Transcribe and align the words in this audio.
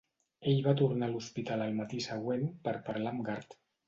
Ell 0.51 0.61
va 0.67 0.71
tornar 0.77 1.09
a 1.11 1.11
l'hospital 1.11 1.61
el 1.65 1.75
matí 1.79 1.99
següent 2.05 2.47
per 2.69 2.73
parlar 2.89 3.13
amb 3.13 3.23
Gart. 3.29 3.55